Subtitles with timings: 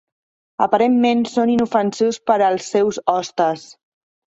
[0.65, 3.73] Aparentment són inofensius per als seus hostes.